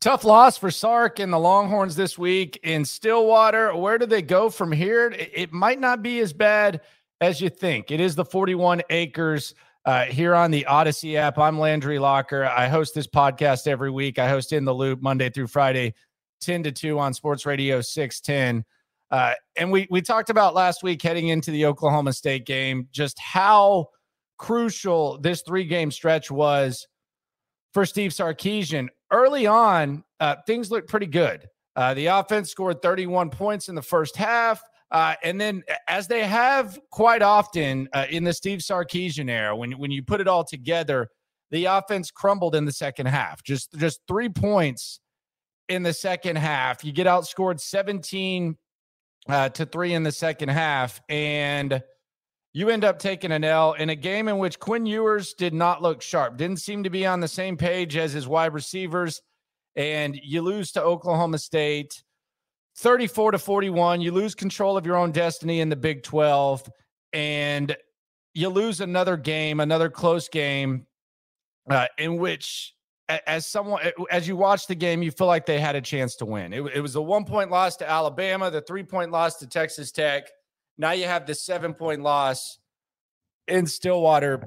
[0.00, 3.74] Tough loss for Sark and the Longhorns this week in Stillwater.
[3.74, 5.10] Where do they go from here?
[5.16, 6.82] It might not be as bad
[7.20, 7.90] as you think.
[7.90, 9.54] It is the 41 acres
[9.86, 11.38] uh, here on the Audacy app.
[11.38, 12.44] I'm Landry Locker.
[12.44, 14.18] I host this podcast every week.
[14.18, 15.94] I host In the Loop Monday through Friday,
[16.42, 18.64] 10 to 2 on Sports Radio 610.
[19.10, 23.18] Uh, and we we talked about last week heading into the Oklahoma State game just
[23.18, 23.86] how
[24.36, 26.86] crucial this three game stretch was
[27.72, 31.46] for Steve Sarkisian early on, uh, things looked pretty good.
[31.74, 34.62] Uh, the offense scored 31 points in the first half.
[34.90, 39.72] Uh, and then, as they have quite often uh, in the Steve Sarkisian era, when,
[39.72, 41.08] when you put it all together,
[41.50, 43.42] the offense crumbled in the second half.
[43.42, 45.00] Just, just three points
[45.68, 46.84] in the second half.
[46.84, 48.56] You get outscored 17
[49.28, 51.00] uh, to three in the second half.
[51.08, 51.82] And
[52.56, 55.82] you end up taking an L in a game in which Quinn Ewers did not
[55.82, 59.20] look sharp, didn't seem to be on the same page as his wide receivers,
[59.76, 62.02] and you lose to Oklahoma State
[62.78, 64.00] 34 to 41.
[64.00, 66.66] You lose control of your own destiny in the Big 12,
[67.12, 67.76] and
[68.32, 70.86] you lose another game, another close game
[71.68, 72.74] uh, in which
[73.26, 76.24] as someone as you watch the game you feel like they had a chance to
[76.24, 79.46] win it, it was a one point loss to alabama the three point loss to
[79.46, 80.28] texas tech
[80.78, 82.58] now you have this seven point loss
[83.48, 84.46] in Stillwater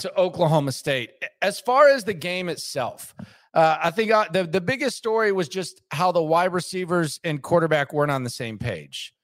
[0.00, 1.10] to Oklahoma State.
[1.42, 3.14] As far as the game itself,
[3.54, 7.18] uh, I think I, uh, the, the biggest story was just how the wide receivers
[7.24, 9.14] and quarterback weren't on the same page.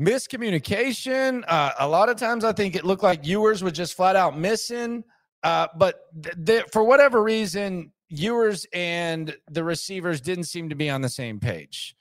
[0.00, 1.44] Miscommunication.
[1.46, 4.38] Uh, a lot of times, I think it looked like Ewers was just flat out
[4.38, 5.04] missing.
[5.42, 10.90] Uh, but th- th- for whatever reason, Ewers and the receivers didn't seem to be
[10.90, 11.96] on the same page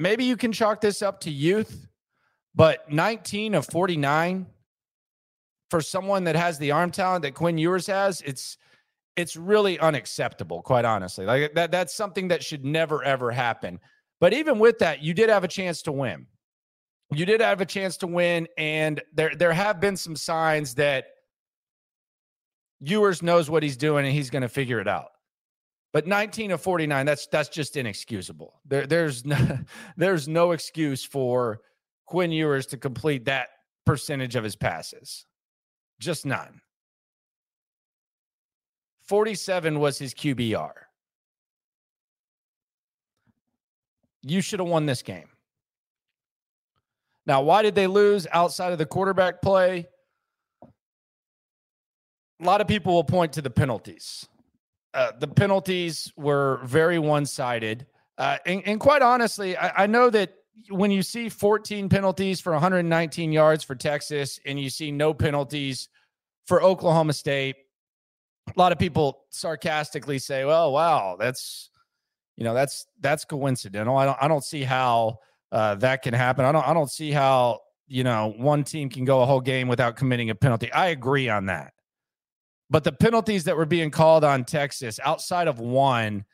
[0.00, 1.86] maybe you can chalk this up to youth,
[2.54, 4.46] but 19 of 49
[5.68, 8.56] for someone that has the arm talent that Quinn Ewers has, it's
[9.16, 11.26] it's really unacceptable, quite honestly.
[11.26, 13.78] Like that that's something that should never ever happen.
[14.20, 16.26] But even with that, you did have a chance to win.
[17.12, 21.06] You did have a chance to win, and there there have been some signs that
[22.80, 25.10] Ewers knows what he's doing and he's going to figure it out.
[25.92, 28.60] But 19 of 49, that's that's just inexcusable.
[28.64, 29.58] There, there's no,
[29.96, 31.60] there's no excuse for
[32.06, 33.48] Quinn Ewers to complete that
[33.84, 35.26] percentage of his passes.
[35.98, 36.60] Just none.
[39.02, 40.70] 47 was his QBR.
[44.22, 45.28] You should have won this game.
[47.26, 49.88] Now, why did they lose outside of the quarterback play?
[50.62, 54.28] A lot of people will point to the penalties.
[54.92, 57.86] Uh, the penalties were very one sided.
[58.18, 60.34] Uh, and, and, quite honestly, I, I, know that
[60.68, 65.88] when you see 14 penalties for 119 yards for Texas and you see no penalties
[66.46, 67.56] for Oklahoma State,
[68.48, 71.70] a lot of people sarcastically say, "Well, wow, that's
[72.36, 75.20] you know that's that's coincidental." I don't I don't see how
[75.52, 76.44] uh, that can happen.
[76.44, 79.68] I don't I don't see how you know one team can go a whole game
[79.68, 80.72] without committing a penalty.
[80.72, 81.72] I agree on that.
[82.70, 86.24] But the penalties that were being called on Texas outside of one,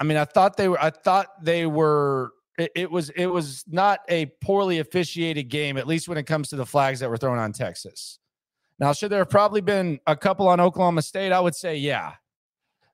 [0.00, 3.64] I mean, I thought they were, I thought they were, it, it was, it was
[3.68, 7.16] not a poorly officiated game, at least when it comes to the flags that were
[7.16, 8.18] thrown on Texas.
[8.80, 11.32] Now, should there have probably been a couple on Oklahoma State?
[11.32, 12.14] I would say, yeah.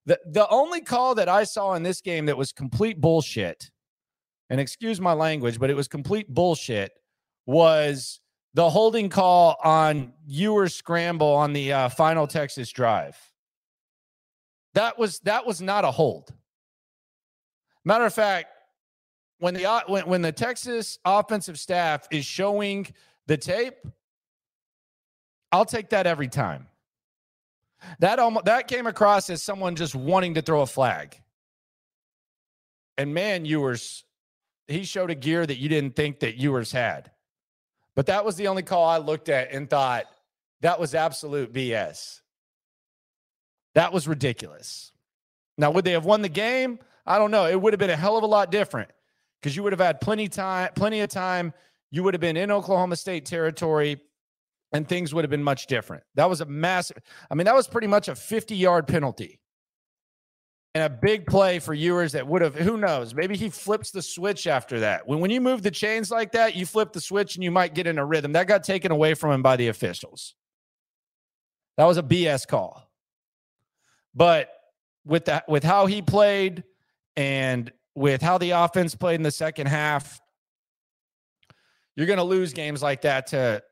[0.05, 3.71] The, the only call that I saw in this game that was complete bullshit,
[4.51, 6.93] and excuse my language, but it was complete bullshit,
[7.47, 8.21] was
[8.57, 13.15] the holding call on Ewers scramble on the uh, final Texas drive.
[14.73, 16.33] That was that was not a hold.
[17.85, 18.49] Matter of fact,
[19.41, 22.87] when the uh, when, when the Texas offensive staff is showing
[23.27, 23.77] the tape,
[25.53, 26.67] I'll take that every time.
[27.99, 31.21] That almost that came across as someone just wanting to throw a flag.
[32.97, 34.07] And man, Ewers,
[34.67, 37.11] he showed a gear that you didn't think that Ewers had.
[37.97, 40.05] But that was the only call I looked at and thought
[40.61, 42.21] that was absolute BS.
[43.75, 44.93] That was ridiculous.
[45.59, 46.79] Now, would they have won the game?
[47.07, 47.47] I don't know.
[47.47, 48.91] It would have been a hell of a lot different
[49.41, 51.53] because you would have had plenty time, plenty of time.
[51.91, 53.99] You would have been in Oklahoma State territory,
[54.73, 56.03] and things would have been much different.
[56.15, 56.99] That was a massive.
[57.31, 59.41] I mean, that was pretty much a 50 yard penalty
[60.77, 64.03] and a big play for Ewers that would have, who knows, maybe he flips the
[64.03, 65.09] switch after that.
[65.09, 67.73] When, when you move the chains like that, you flip the switch and you might
[67.73, 68.33] get in a rhythm.
[68.33, 70.35] That got taken away from him by the officials.
[71.79, 72.91] That was a BS call.
[74.15, 74.51] But
[75.07, 76.63] with that, with how he played
[77.17, 80.21] and with how the offense played in the second half,
[81.95, 83.63] you're going to lose games like that to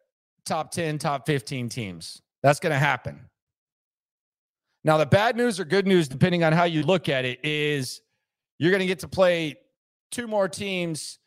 [0.47, 2.23] top 10, top 15 teams.
[2.43, 3.29] That's going to happen.
[4.85, 8.03] Now, the bad news or good news, depending on how you look at it, is
[8.59, 9.57] you're going to get to play
[10.11, 11.19] two more teams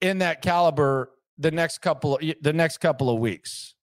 [0.00, 3.74] in that caliber the next couple of, the next couple of weeks.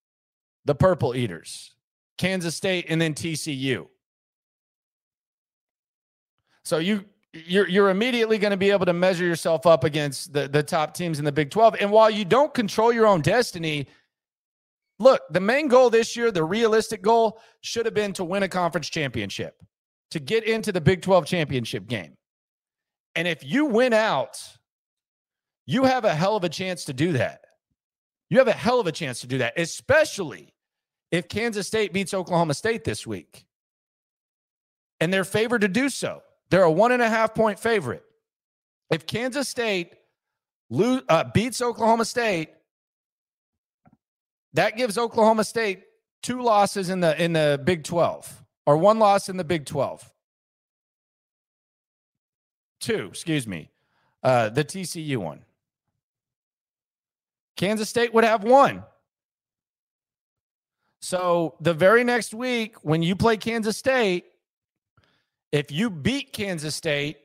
[0.65, 1.73] The Purple Eaters,
[2.17, 3.87] Kansas State, and then TCU.
[6.63, 10.47] So you you're you're immediately going to be able to measure yourself up against the
[10.47, 11.77] the top teams in the Big 12.
[11.79, 13.87] And while you don't control your own destiny,
[14.99, 18.47] look, the main goal this year, the realistic goal should have been to win a
[18.47, 19.61] conference championship,
[20.11, 22.15] to get into the Big 12 championship game.
[23.15, 24.41] And if you win out,
[25.65, 27.41] you have a hell of a chance to do that.
[28.29, 30.53] You have a hell of a chance to do that, especially
[31.11, 33.45] if Kansas State beats Oklahoma State this week.
[34.99, 36.21] And they're favored to do so.
[36.49, 38.03] They're a one and a half point favorite.
[38.91, 39.93] If Kansas State
[40.71, 42.49] uh, beats Oklahoma State,
[44.57, 45.83] that gives Oklahoma State
[46.23, 50.11] two losses in the in the Big 12 or one loss in the Big 12.
[52.79, 53.69] Two, excuse me.
[54.23, 55.45] Uh, the TCU one.
[57.55, 58.83] Kansas State would have one.
[61.01, 64.25] So the very next week, when you play Kansas State,
[65.51, 67.17] if you beat Kansas State,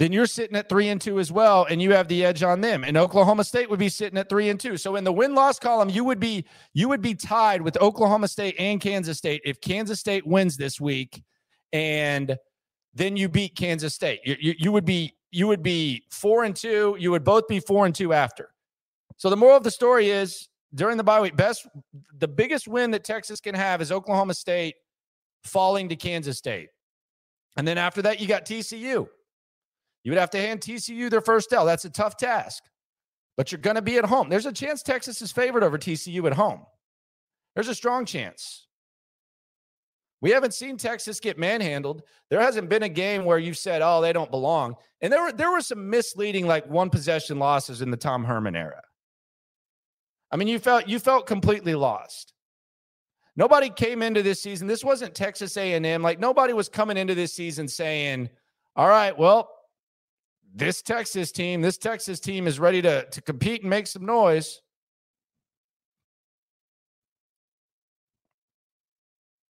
[0.00, 2.62] then you're sitting at three and two as well, and you have the edge on
[2.62, 2.84] them.
[2.84, 4.78] And Oklahoma State would be sitting at three and two.
[4.78, 8.26] So in the win loss column, you would be you would be tied with Oklahoma
[8.26, 11.22] State and Kansas State if Kansas State wins this week,
[11.74, 12.38] and
[12.94, 14.20] then you beat Kansas State.
[14.24, 16.96] You, you, you would be you would be four and two.
[16.98, 18.48] You would both be four and two after.
[19.18, 21.68] So the moral of the story is during the bye week, best
[22.16, 24.76] the biggest win that Texas can have is Oklahoma State
[25.44, 26.70] falling to Kansas State.
[27.58, 29.06] And then after that, you got TCU.
[30.04, 31.66] You would have to hand TCU their first L.
[31.66, 32.62] That's a tough task,
[33.36, 34.28] but you're going to be at home.
[34.28, 36.62] There's a chance Texas is favored over TCU at home.
[37.54, 38.66] There's a strong chance.
[40.22, 42.02] We haven't seen Texas get manhandled.
[42.28, 45.32] There hasn't been a game where you've said, "Oh, they don't belong." And there were
[45.32, 48.82] there were some misleading, like one possession losses in the Tom Herman era.
[50.30, 52.34] I mean, you felt you felt completely lost.
[53.34, 54.66] Nobody came into this season.
[54.66, 56.02] This wasn't Texas A&M.
[56.02, 58.28] Like nobody was coming into this season saying,
[58.76, 59.50] "All right, well,
[60.60, 64.60] this Texas team, this Texas team is ready to, to compete and make some noise.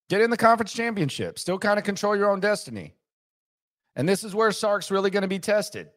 [0.08, 2.94] Get in the conference championship, still kind of control your own destiny.
[3.96, 5.88] And this is where Sark's really going to be tested.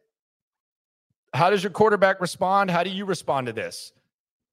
[1.32, 2.70] How does your quarterback respond?
[2.70, 3.92] How do you respond to this?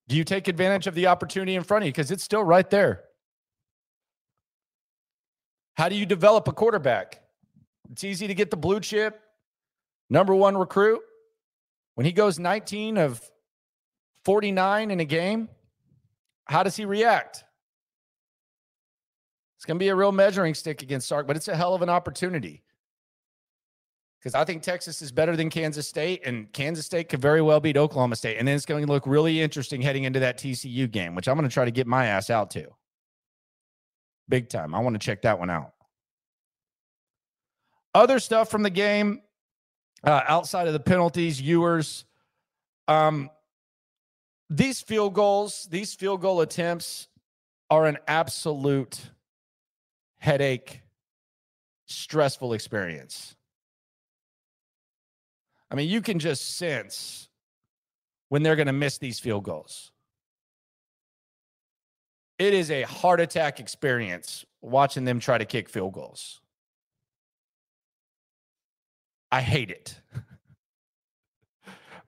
[0.07, 1.91] Do you take advantage of the opportunity in front of you?
[1.91, 3.03] Because it's still right there.
[5.75, 7.21] How do you develop a quarterback?
[7.91, 9.21] It's easy to get the blue chip,
[10.11, 11.01] number one recruit,
[11.95, 13.19] when he goes 19 of
[14.25, 15.49] 49 in a game,
[16.45, 17.43] how does he react?
[19.57, 21.81] It's going to be a real measuring stick against Sark, but it's a hell of
[21.81, 22.61] an opportunity.
[24.19, 27.59] Because I think Texas is better than Kansas State, and Kansas State could very well
[27.59, 28.37] beat Oklahoma State.
[28.37, 31.37] And then it's going to look really interesting heading into that TCU game, which I'm
[31.37, 32.67] going to try to get my ass out to.
[34.29, 34.75] Big time.
[34.75, 35.73] I want to check that one out.
[37.93, 39.21] Other stuff from the game
[40.03, 42.05] uh, outside of the penalties, Ewers.
[42.87, 43.29] Um,
[44.49, 47.07] these field goals, these field goal attempts
[47.69, 48.99] are an absolute
[50.17, 50.81] headache,
[51.85, 53.35] stressful experience.
[55.71, 57.29] I mean, you can just sense
[58.27, 59.91] when they're going to miss these field goals.
[62.37, 66.40] It is a heart attack experience watching them try to kick field goals.
[69.31, 69.99] I hate it.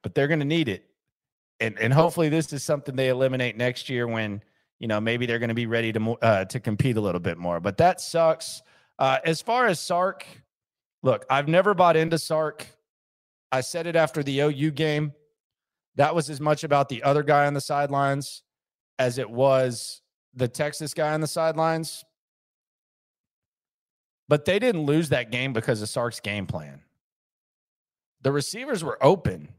[0.01, 0.85] but they're going to need it.
[1.59, 4.43] And and hopefully this is something they eliminate next year when,
[4.79, 7.37] you know, maybe they're going to be ready to uh, to compete a little bit
[7.37, 7.59] more.
[7.59, 8.61] But that sucks.
[8.99, 10.25] Uh, as far as Sark,
[11.01, 12.67] look, I've never bought into Sark.
[13.51, 15.13] I said it after the OU game.
[15.95, 18.43] That was as much about the other guy on the sidelines
[18.99, 20.01] as it was
[20.33, 22.03] the Texas guy on the sidelines.
[24.27, 26.82] But they didn't lose that game because of Sark's game plan
[28.23, 29.49] the receivers were open.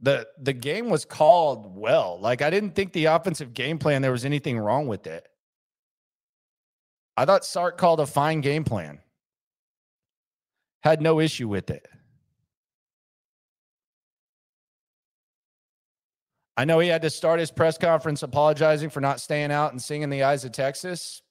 [0.00, 2.18] The the game was called well.
[2.20, 5.28] Like I didn't think the offensive game plan there was anything wrong with it.
[7.16, 9.00] I thought Sark called a fine game plan.
[10.84, 11.88] Had no issue with it.
[16.56, 19.82] I know he had to start his press conference apologizing for not staying out and
[19.82, 21.22] singing the eyes of Texas.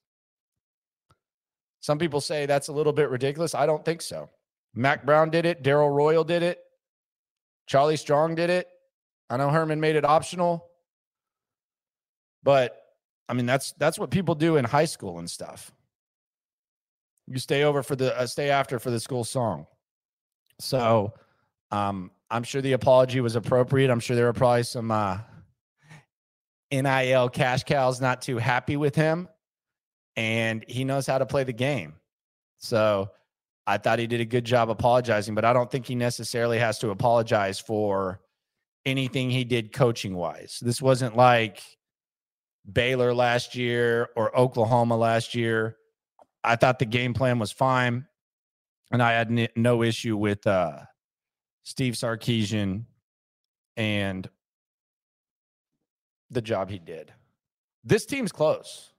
[1.80, 3.56] Some people say that's a little bit ridiculous.
[3.56, 4.30] I don't think so.
[4.78, 5.64] Mack Brown did it.
[5.64, 6.60] Darrell Royal did it.
[7.66, 8.68] Charlie Strong did it.
[9.30, 10.68] I know Herman made it optional.
[12.44, 12.78] But
[13.28, 15.72] I mean, that's that's what people do in high school and stuff.
[17.26, 19.66] You stay over for the uh, stay after for the school song.
[20.60, 21.14] So,
[21.72, 23.90] um, I'm sure the apology was appropriate.
[23.90, 25.18] I'm sure there were probably some uh,
[26.72, 29.28] NIL cash cows not too happy with him,
[30.16, 31.96] and he knows how to play the game.
[32.60, 33.12] So
[33.68, 36.80] I thought he did a good job apologizing, but I don't think he necessarily has
[36.80, 38.22] to apologize for
[38.86, 40.60] anything he did coaching wise.
[40.62, 41.62] This wasn't like
[42.72, 45.76] Baylor last year or Oklahoma last year.
[46.46, 48.08] I thought the game plan was fine,
[48.90, 50.80] and I had n- no issue with uh,
[51.64, 52.86] Steve Sarkisian
[53.76, 54.30] and
[56.30, 57.14] the job he did.
[57.84, 58.94] This team's close.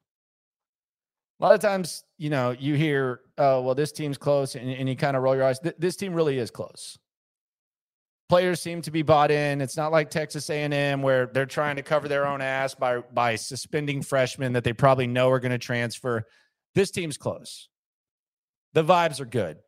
[1.40, 4.88] A lot of times, you know, you hear, "Oh, well, this team's close," and, and
[4.88, 5.60] you kind of roll your eyes.
[5.60, 6.98] Th- this team really is close.
[8.28, 9.60] Players seem to be bought in.
[9.60, 13.36] It's not like Texas A&M where they're trying to cover their own ass by by
[13.36, 16.24] suspending freshmen that they probably know are going to transfer.
[16.74, 17.68] This team's close.
[18.74, 19.58] The vibes are good.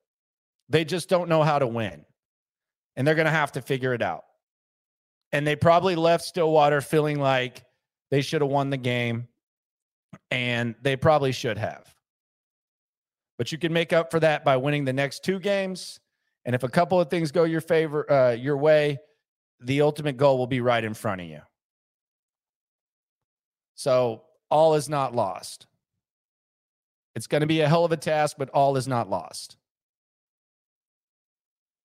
[0.68, 2.04] They just don't know how to win,
[2.96, 4.24] and they're going to have to figure it out.
[5.32, 7.64] And they probably left Stillwater feeling like
[8.10, 9.28] they should have won the game
[10.30, 11.94] and they probably should have.
[13.38, 15.98] But you can make up for that by winning the next two games.
[16.44, 18.98] And if a couple of things go your favor, uh, your way,
[19.60, 21.40] the ultimate goal will be right in front of you.
[23.74, 25.66] So all is not lost.
[27.14, 29.56] It's going to be a hell of a task, but all is not lost.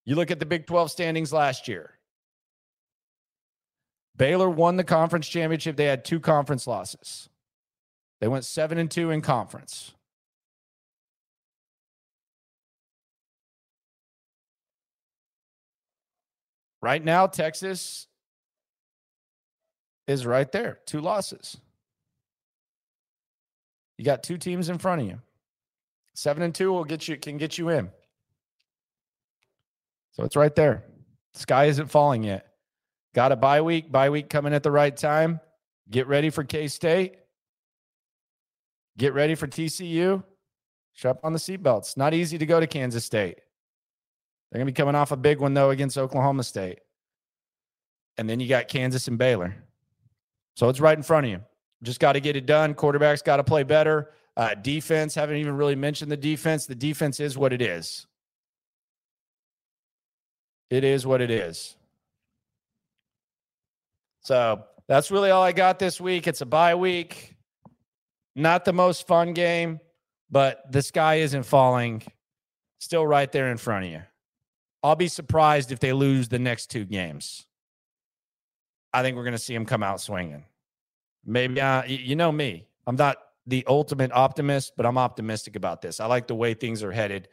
[0.05, 1.91] You look at the Big 12 standings last year.
[4.15, 5.75] Baylor won the conference championship.
[5.75, 7.29] They had two conference losses.
[8.22, 9.93] They went seven and two in conference.
[16.81, 18.07] Right now, Texas
[20.07, 21.57] is right there, two losses.
[23.98, 25.19] You got two teams in front of you.
[26.13, 27.89] Seven and two will get you can get you in.
[30.12, 30.84] So it's right there.
[31.34, 32.48] Sky isn't falling yet.
[33.13, 35.39] Got a bye week, bye week coming at the right time.
[35.89, 37.15] Get ready for K State.
[38.98, 40.24] Get ready for TCU.
[40.94, 41.98] Strap on the seatbelts.
[41.98, 43.40] Not easy to go to Kansas State.
[44.52, 46.80] They're going to be coming off a big one, though, against Oklahoma State.
[48.18, 49.56] And then you got Kansas and Baylor.
[50.56, 51.42] So it's right in front of you.
[51.84, 52.74] Just got to get it done.
[52.74, 54.12] Quarterback's got to play better.
[54.38, 56.66] Uh, defense, haven't even really mentioned the defense.
[56.66, 58.08] The defense is what it is.
[60.70, 61.75] It is what it is.
[64.22, 66.28] So that's really all I got this week.
[66.28, 67.35] It's a bye week.
[68.36, 69.80] Not the most fun game,
[70.30, 72.04] but the sky isn't falling.
[72.80, 74.01] Still right there in front of you.
[74.84, 77.46] I'll be surprised if they lose the next two games.
[78.94, 80.46] I think we're going to see them come out swinging.
[81.25, 86.00] Maybe, uh, you know me, I'm not the ultimate optimist, but I'm optimistic about this.
[86.00, 87.30] I like the way things are headed.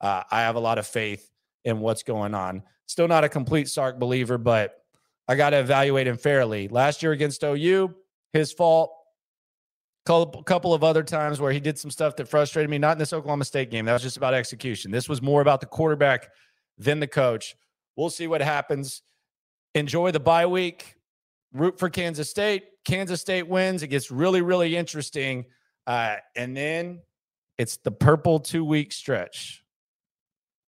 [0.00, 1.30] Uh, I have a lot of faith
[1.64, 2.62] in what's going on.
[2.86, 4.84] Still not a complete Sark believer, but
[5.28, 6.68] I got to evaluate him fairly.
[6.68, 7.94] Last year against OU,
[8.32, 8.92] his fault
[10.04, 12.78] couple of other times where he did some stuff that frustrated me.
[12.78, 13.84] Not in this Oklahoma State game.
[13.84, 14.90] That was just about execution.
[14.90, 16.28] This was more about the quarterback
[16.78, 17.54] than the coach.
[17.96, 19.02] We'll see what happens.
[19.74, 20.96] Enjoy the bye week.
[21.52, 22.64] Root for Kansas State.
[22.84, 23.82] Kansas State wins.
[23.82, 25.44] It gets really, really interesting.
[25.86, 27.00] Uh, and then
[27.58, 29.62] it's the purple two week stretch.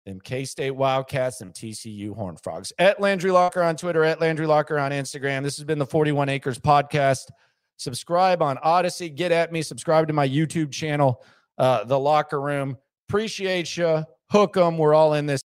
[0.05, 2.73] Them K State Wildcats, them TCU Horn Frogs.
[2.77, 5.43] At Landry Locker on Twitter, at Landry Locker on Instagram.
[5.43, 7.29] This has been the 41 Acres podcast.
[7.83, 9.13] Subscribe on Audacy.
[9.13, 9.61] Get at me.
[9.61, 11.21] Subscribe to my YouTube channel,
[11.57, 12.77] uh, The Locker Room.
[13.09, 14.05] Appreciate you.
[14.31, 14.77] Hook them.
[14.77, 15.41] We're all in this